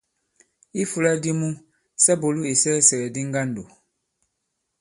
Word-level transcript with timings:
I 0.79 0.81
ifūla 0.83 1.11
di 1.23 1.31
mu, 1.39 1.49
sa 2.03 2.13
bùlu 2.21 2.41
isɛɛsɛ̀gɛ̀di 2.53 3.21
ŋgandò. 3.29 3.63